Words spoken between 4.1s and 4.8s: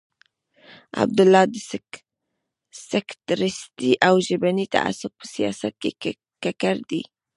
ژبني